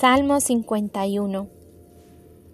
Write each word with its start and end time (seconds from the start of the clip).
Salmo 0.00 0.40
51 0.40 1.59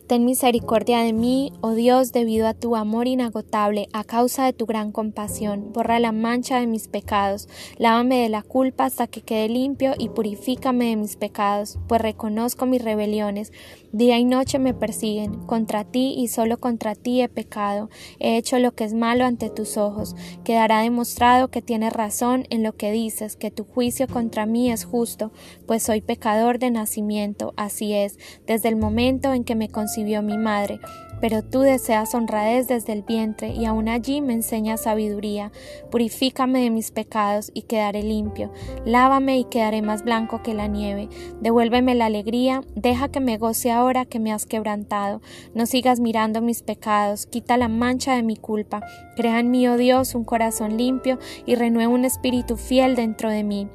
Ten 0.06 0.24
misericordia 0.24 1.00
de 1.00 1.12
mí, 1.12 1.52
oh 1.62 1.72
Dios, 1.72 2.12
debido 2.12 2.46
a 2.46 2.54
tu 2.54 2.76
amor 2.76 3.08
inagotable, 3.08 3.88
a 3.92 4.04
causa 4.04 4.44
de 4.44 4.52
tu 4.52 4.64
gran 4.64 4.92
compasión. 4.92 5.72
Borra 5.72 5.98
la 5.98 6.12
mancha 6.12 6.60
de 6.60 6.68
mis 6.68 6.86
pecados, 6.86 7.48
lávame 7.76 8.22
de 8.22 8.28
la 8.28 8.42
culpa 8.42 8.84
hasta 8.84 9.08
que 9.08 9.22
quede 9.22 9.48
limpio 9.48 9.94
y 9.98 10.10
purifícame 10.10 10.90
de 10.90 10.96
mis 10.96 11.16
pecados, 11.16 11.80
pues 11.88 12.00
reconozco 12.00 12.66
mis 12.66 12.84
rebeliones. 12.84 13.52
Día 13.90 14.16
y 14.18 14.24
noche 14.24 14.60
me 14.60 14.74
persiguen, 14.74 15.44
contra 15.46 15.82
ti 15.82 16.14
y 16.16 16.28
solo 16.28 16.58
contra 16.58 16.94
ti 16.94 17.20
he 17.20 17.28
pecado, 17.28 17.90
he 18.20 18.36
hecho 18.36 18.60
lo 18.60 18.76
que 18.76 18.84
es 18.84 18.94
malo 18.94 19.24
ante 19.24 19.50
tus 19.50 19.76
ojos. 19.76 20.14
Quedará 20.44 20.82
demostrado 20.82 21.48
que 21.48 21.62
tienes 21.62 21.92
razón 21.92 22.46
en 22.50 22.62
lo 22.62 22.76
que 22.76 22.92
dices, 22.92 23.34
que 23.34 23.50
tu 23.50 23.64
juicio 23.64 24.06
contra 24.06 24.46
mí 24.46 24.70
es 24.70 24.84
justo, 24.84 25.32
pues 25.66 25.82
soy 25.82 26.00
pecador 26.00 26.60
de 26.60 26.70
nacimiento, 26.70 27.54
así 27.56 27.92
es, 27.92 28.18
desde 28.46 28.68
el 28.68 28.76
momento 28.76 29.32
en 29.32 29.42
que 29.42 29.56
me 29.56 29.68
vio 30.04 30.22
mi 30.22 30.38
madre, 30.38 30.80
pero 31.20 31.42
tú 31.42 31.60
deseas 31.60 32.14
honradez 32.14 32.68
desde 32.68 32.92
el 32.92 33.02
vientre 33.02 33.48
y 33.48 33.64
aún 33.64 33.88
allí 33.88 34.20
me 34.20 34.34
enseñas 34.34 34.82
sabiduría. 34.82 35.50
Purifícame 35.90 36.60
de 36.60 36.70
mis 36.70 36.90
pecados 36.90 37.50
y 37.54 37.62
quedaré 37.62 38.02
limpio. 38.02 38.52
Lávame 38.84 39.38
y 39.38 39.44
quedaré 39.44 39.82
más 39.82 40.04
blanco 40.04 40.42
que 40.42 40.54
la 40.54 40.66
nieve. 40.66 41.08
Devuélveme 41.40 41.94
la 41.94 42.06
alegría, 42.06 42.62
deja 42.74 43.08
que 43.08 43.20
me 43.20 43.38
goce 43.38 43.70
ahora 43.70 44.04
que 44.04 44.20
me 44.20 44.32
has 44.32 44.46
quebrantado. 44.46 45.22
No 45.54 45.66
sigas 45.66 46.00
mirando 46.00 46.42
mis 46.42 46.62
pecados, 46.62 47.26
quita 47.26 47.56
la 47.56 47.68
mancha 47.68 48.14
de 48.14 48.22
mi 48.22 48.36
culpa. 48.36 48.82
Crea 49.16 49.40
en 49.40 49.50
mí, 49.50 49.66
oh 49.68 49.76
Dios, 49.76 50.14
un 50.14 50.24
corazón 50.24 50.76
limpio 50.76 51.18
y 51.46 51.54
renueva 51.54 51.92
un 51.92 52.04
espíritu 52.04 52.56
fiel 52.56 52.94
dentro 52.94 53.30
de 53.30 53.42
mí. 53.42 53.68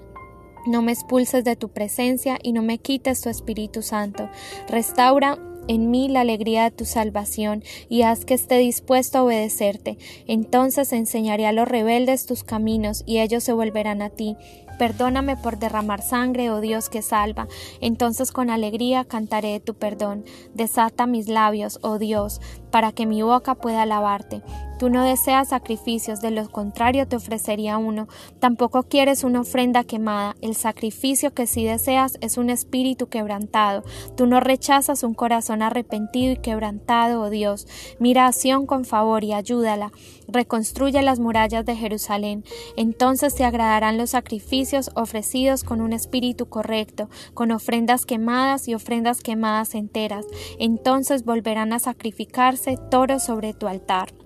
No 0.68 0.84
me 0.84 0.92
expulses 0.92 1.44
de 1.44 1.56
tu 1.56 1.70
presencia 1.70 2.38
y 2.42 2.54
no 2.54 2.62
me 2.62 2.78
quites 2.78 3.22
tu 3.22 3.30
Espíritu 3.30 3.82
Santo. 3.82 4.30
Restaura 4.70 5.40
en 5.72 5.90
mí 5.90 6.10
la 6.10 6.20
alegría 6.20 6.66
de 6.66 6.72
tu 6.72 6.84
salvación 6.84 7.64
y 7.88 8.02
haz 8.02 8.26
que 8.26 8.34
esté 8.34 8.58
dispuesto 8.58 9.20
a 9.20 9.24
obedecerte. 9.24 9.98
Entonces 10.28 10.92
enseñaré 10.92 11.48
a 11.48 11.54
los 11.54 11.66
rebeldes 11.66 12.26
tus 12.26 12.44
caminos 12.44 13.04
y 13.06 13.20
ellos 13.20 13.46
se 13.46 13.54
volverán 13.54 14.02
a 14.02 14.10
ti. 14.10 14.36
Perdóname 14.78 15.38
por 15.38 15.60
derramar 15.60 16.02
sangre, 16.02 16.50
oh 16.52 16.62
Dios 16.62 16.90
que 16.90 17.02
salva. 17.02 17.48
Entonces 17.82 18.32
con 18.32 18.50
alegría 18.50 19.06
cantaré 19.06 19.60
tu 19.60 19.74
perdón. 19.74 20.26
Desata 20.54 21.06
mis 21.06 21.28
labios, 21.28 21.80
oh 21.82 21.98
Dios, 21.98 22.42
para 22.72 22.92
que 22.92 23.06
mi 23.06 23.22
boca 23.22 23.56
pueda 23.56 23.84
alabarte. 23.84 24.42
Tú 24.80 24.90
no 24.90 25.04
deseas 25.04 25.50
sacrificios, 25.50 26.22
de 26.22 26.32
lo 26.32 26.50
contrario 26.50 27.08
te 27.08 27.16
ofrecería 27.16 27.78
uno. 27.78 28.08
Tampoco 28.40 28.82
quieres 28.82 29.24
una 29.24 29.42
ofrenda 29.42 29.84
quemada. 29.84 30.36
El 30.42 30.56
sacrificio 30.56 31.36
que 31.36 31.46
sí 31.46 31.64
deseas 31.64 32.18
es 32.20 32.38
un 32.38 32.50
espíritu 32.50 33.08
quebrantado. 33.08 33.84
Tú 34.18 34.26
no 34.26 34.40
rechazas 34.40 35.04
un 35.04 35.14
corazón 35.14 35.62
arrepentido 35.62 36.34
y 36.34 36.38
quebrantado, 36.38 37.22
oh 37.22 37.30
Dios. 37.30 37.68
Mira 38.00 38.26
a 38.26 38.32
con 38.66 38.86
favor 38.86 39.24
y 39.24 39.34
ayúdala. 39.34 39.92
Reconstruye 40.28 41.04
las 41.04 41.20
murallas 41.20 41.64
de 41.64 41.76
Jerusalén. 41.76 42.44
Entonces 42.76 43.36
te 43.36 43.44
agradarán 43.44 44.00
los 44.00 44.12
sacrificios 44.12 44.61
ofrecidos 44.96 45.64
con 45.64 45.82
un 45.82 45.94
espíritu 45.94 46.48
correcto, 46.48 47.10
con 47.34 47.52
ofrendas 47.52 48.06
quemadas 48.06 48.68
y 48.68 48.74
ofrendas 48.74 49.22
quemadas 49.22 49.76
enteras. 49.76 50.26
Entonces 50.60 51.26
volverán 51.26 51.74
a 51.74 51.80
sacrificarse 51.80 52.78
toros 52.90 53.24
sobre 53.24 53.54
tu 53.54 53.68
altar. 53.68 54.21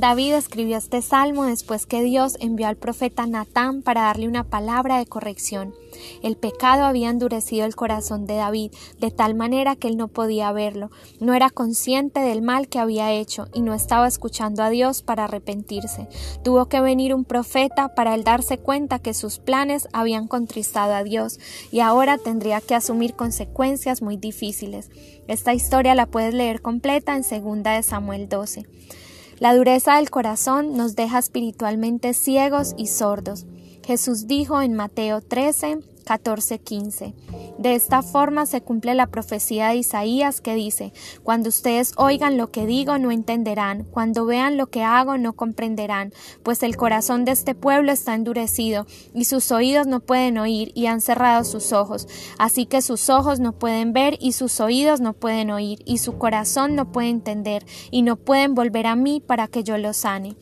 David 0.00 0.32
escribió 0.32 0.78
este 0.78 1.02
salmo 1.02 1.44
después 1.44 1.84
que 1.84 2.02
Dios 2.02 2.38
envió 2.40 2.68
al 2.68 2.76
profeta 2.76 3.26
Natán 3.26 3.82
para 3.82 4.04
darle 4.04 4.28
una 4.28 4.44
palabra 4.44 4.96
de 4.96 5.04
corrección. 5.04 5.74
El 6.22 6.38
pecado 6.38 6.84
había 6.84 7.10
endurecido 7.10 7.66
el 7.66 7.76
corazón 7.76 8.24
de 8.24 8.36
David 8.36 8.72
de 8.98 9.10
tal 9.10 9.34
manera 9.34 9.76
que 9.76 9.88
él 9.88 9.98
no 9.98 10.08
podía 10.08 10.52
verlo, 10.52 10.90
no 11.20 11.34
era 11.34 11.50
consciente 11.50 12.20
del 12.20 12.40
mal 12.40 12.68
que 12.68 12.78
había 12.78 13.12
hecho 13.12 13.48
y 13.52 13.60
no 13.60 13.74
estaba 13.74 14.08
escuchando 14.08 14.62
a 14.62 14.70
Dios 14.70 15.02
para 15.02 15.24
arrepentirse. 15.24 16.08
Tuvo 16.42 16.64
que 16.64 16.80
venir 16.80 17.14
un 17.14 17.26
profeta 17.26 17.94
para 17.94 18.14
él 18.14 18.24
darse 18.24 18.56
cuenta 18.56 19.00
que 19.00 19.12
sus 19.12 19.38
planes 19.38 19.86
habían 19.92 20.28
contristado 20.28 20.94
a 20.94 21.04
Dios 21.04 21.38
y 21.70 21.80
ahora 21.80 22.16
tendría 22.16 22.62
que 22.62 22.74
asumir 22.74 23.16
consecuencias 23.16 24.00
muy 24.00 24.16
difíciles. 24.16 24.88
Esta 25.28 25.52
historia 25.52 25.94
la 25.94 26.06
puedes 26.06 26.32
leer 26.32 26.62
completa 26.62 27.16
en 27.16 27.22
2 27.22 27.62
de 27.64 27.82
Samuel 27.82 28.30
12. 28.30 28.64
La 29.40 29.54
dureza 29.54 29.96
del 29.96 30.10
corazón 30.10 30.76
nos 30.76 30.96
deja 30.96 31.18
espiritualmente 31.18 32.12
ciegos 32.12 32.74
y 32.76 32.88
sordos. 32.88 33.46
Jesús 33.82 34.26
dijo 34.26 34.60
en 34.60 34.74
Mateo 34.74 35.22
13, 35.22 35.78
14:15. 36.10 37.14
De 37.58 37.76
esta 37.76 38.02
forma 38.02 38.44
se 38.44 38.62
cumple 38.62 38.96
la 38.96 39.06
profecía 39.06 39.68
de 39.68 39.76
Isaías 39.76 40.40
que 40.40 40.56
dice, 40.56 40.92
Cuando 41.22 41.50
ustedes 41.50 41.92
oigan 41.96 42.36
lo 42.36 42.50
que 42.50 42.66
digo 42.66 42.98
no 42.98 43.12
entenderán, 43.12 43.84
cuando 43.84 44.26
vean 44.26 44.56
lo 44.56 44.66
que 44.66 44.82
hago 44.82 45.18
no 45.18 45.34
comprenderán, 45.34 46.12
pues 46.42 46.64
el 46.64 46.76
corazón 46.76 47.24
de 47.24 47.30
este 47.30 47.54
pueblo 47.54 47.92
está 47.92 48.14
endurecido, 48.16 48.86
y 49.14 49.26
sus 49.26 49.52
oídos 49.52 49.86
no 49.86 50.00
pueden 50.00 50.38
oír, 50.38 50.72
y 50.74 50.86
han 50.86 51.00
cerrado 51.00 51.44
sus 51.44 51.72
ojos, 51.72 52.08
así 52.38 52.66
que 52.66 52.82
sus 52.82 53.08
ojos 53.08 53.38
no 53.38 53.52
pueden 53.52 53.92
ver, 53.92 54.18
y 54.20 54.32
sus 54.32 54.58
oídos 54.58 55.00
no 55.00 55.12
pueden 55.12 55.52
oír, 55.52 55.78
y 55.84 55.98
su 55.98 56.18
corazón 56.18 56.74
no 56.74 56.90
puede 56.90 57.10
entender, 57.10 57.64
y 57.92 58.02
no 58.02 58.16
pueden 58.16 58.56
volver 58.56 58.88
a 58.88 58.96
mí 58.96 59.22
para 59.24 59.46
que 59.46 59.62
yo 59.62 59.78
los 59.78 59.98
sane. 59.98 60.36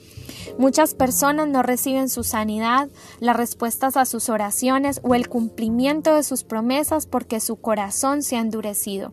Muchas 0.58 0.94
personas 0.94 1.46
no 1.46 1.62
reciben 1.62 2.08
su 2.08 2.24
sanidad, 2.24 2.88
las 3.20 3.36
respuestas 3.36 3.96
a 3.96 4.04
sus 4.04 4.28
oraciones 4.28 5.00
o 5.04 5.14
el 5.14 5.28
cumplimiento 5.28 6.16
de 6.16 6.24
sus 6.24 6.42
promesas 6.42 7.06
porque 7.06 7.38
su 7.38 7.60
corazón 7.60 8.24
se 8.24 8.36
ha 8.36 8.40
endurecido. 8.40 9.12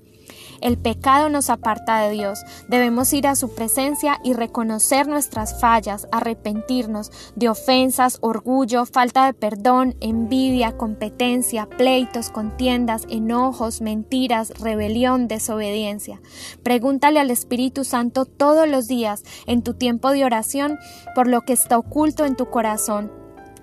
El 0.61 0.77
pecado 0.77 1.29
nos 1.29 1.49
aparta 1.49 1.99
de 2.01 2.11
Dios. 2.11 2.39
Debemos 2.67 3.11
ir 3.13 3.27
a 3.27 3.35
su 3.35 3.53
presencia 3.53 4.19
y 4.23 4.33
reconocer 4.33 5.07
nuestras 5.07 5.59
fallas, 5.59 6.07
arrepentirnos 6.11 7.11
de 7.35 7.49
ofensas, 7.49 8.17
orgullo, 8.21 8.85
falta 8.85 9.25
de 9.25 9.33
perdón, 9.33 9.95
envidia, 9.99 10.77
competencia, 10.77 11.67
pleitos, 11.67 12.29
contiendas, 12.29 13.05
enojos, 13.09 13.81
mentiras, 13.81 14.51
rebelión, 14.59 15.27
desobediencia. 15.27 16.21
Pregúntale 16.63 17.19
al 17.19 17.31
Espíritu 17.31 17.83
Santo 17.83 18.25
todos 18.25 18.67
los 18.67 18.87
días 18.87 19.23
en 19.45 19.61
tu 19.61 19.73
tiempo 19.73 20.11
de 20.11 20.25
oración 20.25 20.77
por 21.13 21.27
lo 21.27 21.41
que 21.41 21.53
está 21.53 21.77
oculto 21.77 22.25
en 22.25 22.35
tu 22.35 22.49
corazón 22.49 23.11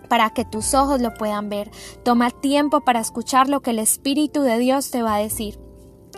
para 0.08 0.28
que 0.28 0.44
tus 0.44 0.74
ojos 0.74 1.00
lo 1.00 1.14
puedan 1.14 1.48
ver. 1.48 1.70
Toma 2.04 2.30
tiempo 2.30 2.82
para 2.82 3.00
escuchar 3.00 3.48
lo 3.48 3.62
que 3.62 3.70
el 3.70 3.78
Espíritu 3.78 4.42
de 4.42 4.58
Dios 4.58 4.90
te 4.90 5.02
va 5.02 5.14
a 5.14 5.18
decir. 5.18 5.58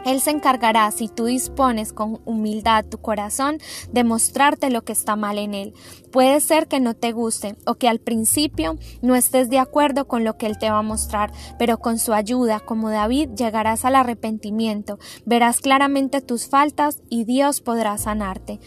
Él 0.04 0.20
se 0.20 0.30
encargará, 0.30 0.90
si 0.90 1.08
tú 1.08 1.26
dispones 1.26 1.92
con 1.92 2.20
humildad 2.24 2.84
tu 2.84 2.98
corazón, 2.98 3.58
de 3.90 4.04
mostrarte 4.04 4.70
lo 4.70 4.82
que 4.82 4.92
está 4.92 5.16
mal 5.16 5.38
en 5.38 5.54
él. 5.54 5.74
Puede 6.12 6.40
ser 6.40 6.68
que 6.68 6.78
no 6.78 6.94
te 6.94 7.12
guste 7.12 7.56
o 7.66 7.74
que 7.74 7.88
al 7.88 7.98
principio 7.98 8.78
no 9.02 9.16
estés 9.16 9.50
de 9.50 9.58
acuerdo 9.58 10.06
con 10.06 10.22
lo 10.22 10.36
que 10.36 10.46
Él 10.46 10.58
te 10.58 10.70
va 10.70 10.78
a 10.78 10.82
mostrar, 10.82 11.32
pero 11.58 11.78
con 11.78 11.98
su 11.98 12.12
ayuda, 12.12 12.60
como 12.60 12.90
David, 12.90 13.30
llegarás 13.36 13.84
al 13.84 13.96
arrepentimiento, 13.96 14.98
verás 15.24 15.60
claramente 15.60 16.20
tus 16.20 16.48
faltas 16.48 17.02
y 17.08 17.24
Dios 17.24 17.60
podrá 17.60 17.98
sanarte. 17.98 18.60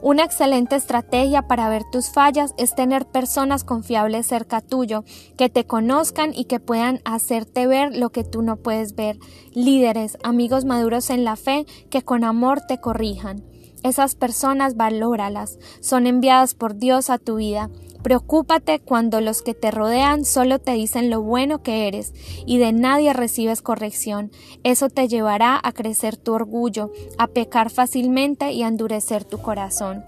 Una 0.00 0.22
excelente 0.22 0.76
estrategia 0.76 1.48
para 1.48 1.68
ver 1.68 1.82
tus 1.90 2.10
fallas 2.10 2.54
es 2.56 2.76
tener 2.76 3.06
personas 3.06 3.64
confiables 3.64 4.28
cerca 4.28 4.60
tuyo, 4.60 5.04
que 5.36 5.48
te 5.48 5.66
conozcan 5.66 6.32
y 6.34 6.44
que 6.44 6.60
puedan 6.60 7.00
hacerte 7.04 7.66
ver 7.66 7.96
lo 7.96 8.10
que 8.10 8.22
tú 8.22 8.42
no 8.42 8.56
puedes 8.56 8.94
ver. 8.94 9.18
Líderes, 9.54 10.16
amigos 10.22 10.64
maduros 10.64 11.10
en 11.10 11.24
la 11.24 11.34
fe, 11.34 11.66
que 11.90 12.02
con 12.02 12.22
amor 12.22 12.60
te 12.60 12.78
corrijan. 12.78 13.42
Esas 13.82 14.14
personas 14.14 14.76
valóralas, 14.76 15.58
son 15.80 16.06
enviadas 16.06 16.54
por 16.54 16.76
Dios 16.76 17.10
a 17.10 17.18
tu 17.18 17.36
vida. 17.36 17.70
Preocúpate 18.02 18.80
cuando 18.80 19.20
los 19.20 19.42
que 19.42 19.54
te 19.54 19.70
rodean 19.70 20.24
solo 20.24 20.60
te 20.60 20.72
dicen 20.72 21.10
lo 21.10 21.20
bueno 21.20 21.62
que 21.62 21.88
eres 21.88 22.12
y 22.46 22.58
de 22.58 22.72
nadie 22.72 23.12
recibes 23.12 23.60
corrección. 23.60 24.30
Eso 24.62 24.88
te 24.88 25.08
llevará 25.08 25.60
a 25.62 25.72
crecer 25.72 26.16
tu 26.16 26.32
orgullo, 26.32 26.92
a 27.18 27.26
pecar 27.26 27.70
fácilmente 27.70 28.52
y 28.52 28.62
a 28.62 28.68
endurecer 28.68 29.24
tu 29.24 29.38
corazón. 29.38 30.04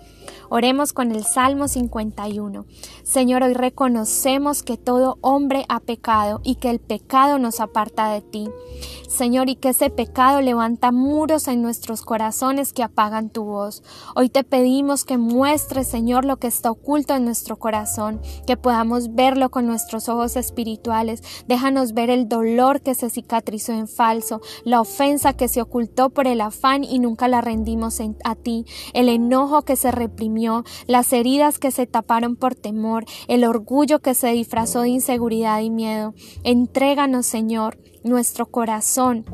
Oremos 0.53 0.93
con 0.93 1.13
el 1.13 1.23
Salmo 1.23 1.69
51. 1.69 2.67
Señor, 3.05 3.45
hoy 3.45 3.55
reconocemos 3.55 4.65
que 4.65 4.77
todo 4.77 5.17
hombre 5.21 5.65
ha 5.69 5.79
pecado 5.79 6.41
y 6.43 6.57
que 6.57 6.71
el 6.71 6.81
pecado 6.81 7.39
nos 7.39 7.61
aparta 7.61 8.11
de 8.11 8.21
ti. 8.21 8.49
Señor, 9.09 9.49
y 9.49 9.55
que 9.55 9.69
ese 9.69 9.91
pecado 9.91 10.41
levanta 10.41 10.91
muros 10.91 11.47
en 11.47 11.63
nuestros 11.63 12.03
corazones 12.03 12.73
que 12.73 12.83
apagan 12.83 13.31
tu 13.31 13.45
voz. 13.45 13.85
Hoy 14.17 14.29
te 14.29 14.43
pedimos 14.43 15.05
que 15.05 15.19
muestres, 15.19 15.87
Señor, 15.87 16.25
lo 16.25 16.39
que 16.39 16.49
está 16.49 16.71
oculto 16.71 17.15
en 17.15 17.25
nuestro 17.25 17.57
corazón, 17.57 18.21
que 18.47 18.57
podamos 18.57 19.15
verlo 19.15 19.51
con 19.51 19.67
nuestros 19.67 20.09
ojos 20.09 20.37
espirituales. 20.37 21.23
Déjanos 21.47 21.93
ver 21.93 22.11
el 22.11 22.29
dolor 22.29 22.81
que 22.81 22.95
se 22.95 23.11
cicatrizó 23.11 23.73
en 23.73 23.87
falso, 23.87 24.41
la 24.65 24.81
ofensa 24.81 25.33
que 25.33 25.47
se 25.47 25.63
ocultó 25.63 26.11
por 26.11 26.27
el 26.27 26.41
afán 26.41 26.83
y 26.83 26.99
nunca 26.99 27.29
la 27.29 27.41
rendimos 27.41 28.01
a 28.25 28.35
ti, 28.35 28.65
el 28.95 29.09
enojo 29.09 29.63
que 29.63 29.77
se 29.77 29.93
reprimió 29.93 30.40
las 30.87 31.13
heridas 31.13 31.59
que 31.59 31.71
se 31.71 31.87
taparon 31.87 32.37
por 32.37 32.55
temor, 32.55 33.05
el 33.29 33.45
orgullo 33.45 34.01
que 34.01 34.15
se 34.15 34.29
disfrazó 34.29 34.83
de 34.83 34.89
inseguridad 34.89 35.61
y 35.61 35.71
miedo. 35.71 36.15
Entréganos, 36.45 37.27
Señor, 37.27 37.79
nuestro 38.05 38.47
corazón 38.47 39.25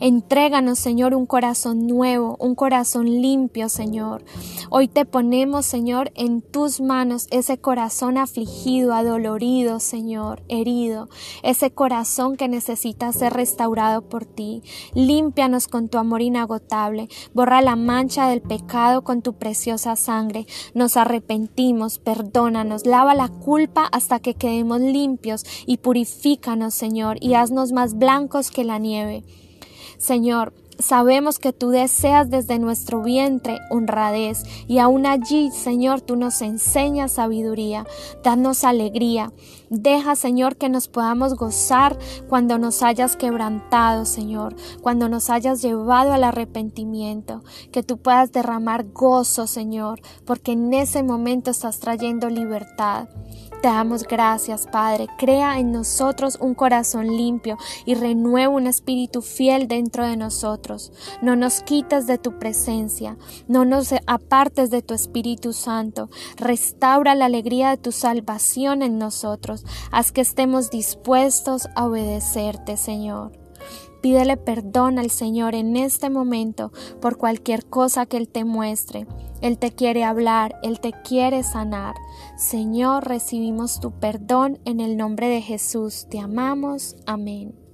Entréganos, 0.00 0.78
Señor, 0.78 1.14
un 1.14 1.26
corazón 1.26 1.86
nuevo, 1.86 2.36
un 2.38 2.54
corazón 2.54 3.06
limpio, 3.06 3.68
Señor. 3.68 4.24
Hoy 4.70 4.88
te 4.88 5.04
ponemos, 5.04 5.66
Señor, 5.66 6.12
en 6.14 6.42
tus 6.42 6.80
manos 6.80 7.26
ese 7.30 7.58
corazón 7.58 8.18
afligido, 8.18 8.92
adolorido, 8.92 9.80
Señor, 9.80 10.42
herido, 10.48 11.08
ese 11.42 11.70
corazón 11.70 12.36
que 12.36 12.48
necesita 12.48 13.12
ser 13.12 13.32
restaurado 13.32 14.02
por 14.02 14.24
ti. 14.24 14.62
Límpianos 14.94 15.68
con 15.68 15.88
tu 15.88 15.98
amor 15.98 16.22
inagotable, 16.22 17.08
borra 17.34 17.62
la 17.62 17.76
mancha 17.76 18.28
del 18.28 18.42
pecado 18.42 19.02
con 19.02 19.22
tu 19.22 19.34
preciosa 19.34 19.96
sangre. 19.96 20.46
Nos 20.74 20.96
arrepentimos, 20.96 21.98
perdónanos, 21.98 22.86
lava 22.86 23.14
la 23.14 23.28
culpa 23.28 23.84
hasta 23.92 24.20
que 24.20 24.34
quedemos 24.34 24.80
limpios 24.80 25.44
y 25.66 25.78
purifícanos, 25.78 26.74
Señor, 26.74 27.18
y 27.20 27.34
haznos 27.34 27.72
más 27.72 27.94
blancos 27.94 28.50
que 28.50 28.64
la 28.64 28.78
nieve. 28.78 29.24
Señor, 29.98 30.52
Sabemos 30.78 31.38
que 31.38 31.54
tú 31.54 31.70
deseas 31.70 32.28
desde 32.28 32.58
nuestro 32.58 33.00
vientre 33.02 33.60
honradez 33.70 34.42
y 34.68 34.76
aún 34.76 35.06
allí, 35.06 35.50
Señor, 35.50 36.02
tú 36.02 36.16
nos 36.16 36.42
enseñas 36.42 37.12
sabiduría, 37.12 37.86
danos 38.22 38.62
alegría. 38.62 39.32
Deja, 39.70 40.16
Señor, 40.16 40.56
que 40.56 40.68
nos 40.68 40.88
podamos 40.88 41.34
gozar 41.34 41.98
cuando 42.28 42.58
nos 42.58 42.82
hayas 42.82 43.16
quebrantado, 43.16 44.04
Señor, 44.04 44.54
cuando 44.82 45.08
nos 45.08 45.30
hayas 45.30 45.62
llevado 45.62 46.12
al 46.12 46.24
arrepentimiento, 46.24 47.42
que 47.72 47.82
tú 47.82 47.96
puedas 47.96 48.30
derramar 48.32 48.84
gozo, 48.92 49.46
Señor, 49.46 50.02
porque 50.26 50.52
en 50.52 50.74
ese 50.74 51.02
momento 51.02 51.50
estás 51.50 51.80
trayendo 51.80 52.28
libertad. 52.28 53.08
Te 53.62 53.68
damos 53.68 54.04
gracias, 54.04 54.66
Padre. 54.66 55.08
Crea 55.18 55.58
en 55.58 55.72
nosotros 55.72 56.38
un 56.40 56.54
corazón 56.54 57.16
limpio 57.16 57.56
y 57.84 57.94
renueva 57.94 58.54
un 58.54 58.66
espíritu 58.66 59.22
fiel 59.22 59.66
dentro 59.66 60.06
de 60.06 60.16
nosotros. 60.16 60.92
No 61.22 61.36
nos 61.36 61.62
quites 61.62 62.06
de 62.06 62.18
tu 62.18 62.38
presencia, 62.38 63.16
no 63.48 63.64
nos 63.64 63.92
apartes 64.06 64.70
de 64.70 64.82
tu 64.82 64.94
Espíritu 64.94 65.52
Santo. 65.52 66.10
Restaura 66.36 67.14
la 67.14 67.26
alegría 67.26 67.70
de 67.70 67.78
tu 67.78 67.92
salvación 67.92 68.82
en 68.82 68.98
nosotros. 68.98 69.64
Haz 69.90 70.12
que 70.12 70.20
estemos 70.20 70.70
dispuestos 70.70 71.68
a 71.74 71.86
obedecerte, 71.86 72.76
Señor. 72.76 73.45
Pídele 74.06 74.36
perdón 74.36 75.00
al 75.00 75.10
Señor 75.10 75.56
en 75.56 75.74
este 75.74 76.10
momento 76.10 76.70
por 77.00 77.16
cualquier 77.16 77.66
cosa 77.66 78.06
que 78.06 78.16
Él 78.16 78.28
te 78.28 78.44
muestre. 78.44 79.04
Él 79.40 79.58
te 79.58 79.72
quiere 79.72 80.04
hablar, 80.04 80.60
Él 80.62 80.78
te 80.78 80.92
quiere 80.92 81.42
sanar. 81.42 81.96
Señor, 82.36 83.08
recibimos 83.08 83.80
tu 83.80 83.98
perdón 83.98 84.60
en 84.64 84.78
el 84.78 84.96
nombre 84.96 85.26
de 85.26 85.42
Jesús. 85.42 86.06
Te 86.08 86.20
amamos. 86.20 86.94
Amén. 87.04 87.65